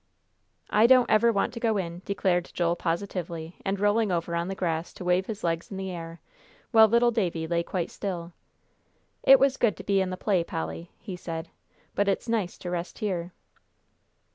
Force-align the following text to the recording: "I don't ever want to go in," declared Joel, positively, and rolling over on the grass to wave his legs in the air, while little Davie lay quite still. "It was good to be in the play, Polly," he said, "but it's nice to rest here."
"I 0.71 0.87
don't 0.87 1.07
ever 1.11 1.31
want 1.31 1.53
to 1.53 1.59
go 1.59 1.77
in," 1.77 2.01
declared 2.05 2.49
Joel, 2.55 2.75
positively, 2.75 3.57
and 3.63 3.79
rolling 3.79 4.11
over 4.11 4.33
on 4.33 4.47
the 4.47 4.55
grass 4.55 4.93
to 4.93 5.05
wave 5.05 5.27
his 5.27 5.43
legs 5.43 5.69
in 5.69 5.77
the 5.77 5.91
air, 5.91 6.19
while 6.71 6.87
little 6.87 7.11
Davie 7.11 7.45
lay 7.45 7.61
quite 7.61 7.91
still. 7.91 8.33
"It 9.21 9.37
was 9.39 9.57
good 9.57 9.77
to 9.77 9.83
be 9.83 10.01
in 10.01 10.09
the 10.09 10.17
play, 10.17 10.43
Polly," 10.43 10.89
he 10.97 11.15
said, 11.15 11.49
"but 11.93 12.07
it's 12.07 12.27
nice 12.27 12.57
to 12.57 12.71
rest 12.71 12.97
here." 12.97 13.31